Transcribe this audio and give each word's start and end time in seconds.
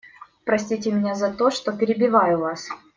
Простите 0.45 0.91
меня 0.91 1.13
за 1.13 1.31
то, 1.31 1.51
что 1.51 1.73
перебиваю 1.73 2.39
Вас. 2.39 2.69